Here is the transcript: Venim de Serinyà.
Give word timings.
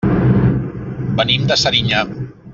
Venim 1.21 1.47
de 1.53 1.59
Serinyà. 1.67 2.05